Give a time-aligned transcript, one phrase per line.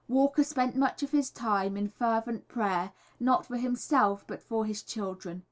[0.07, 4.81] Walker spent much of his time in fervent prayer, not for himself, but for his
[4.81, 5.39] children.